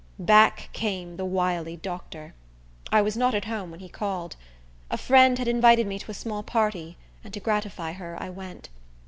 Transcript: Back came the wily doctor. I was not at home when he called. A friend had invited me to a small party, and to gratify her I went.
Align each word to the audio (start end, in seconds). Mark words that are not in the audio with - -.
Back 0.17 0.69
came 0.73 1.17
the 1.17 1.25
wily 1.25 1.77
doctor. 1.77 2.33
I 2.91 3.03
was 3.03 3.15
not 3.15 3.35
at 3.35 3.45
home 3.45 3.69
when 3.69 3.81
he 3.81 3.87
called. 3.87 4.35
A 4.89 4.97
friend 4.97 5.37
had 5.37 5.47
invited 5.47 5.85
me 5.85 5.99
to 5.99 6.09
a 6.09 6.13
small 6.15 6.41
party, 6.41 6.97
and 7.23 7.31
to 7.35 7.39
gratify 7.39 7.91
her 7.91 8.17
I 8.19 8.31
went. 8.31 8.69